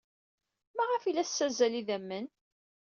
[0.75, 2.25] Maɣef ay la tessazzal idammen?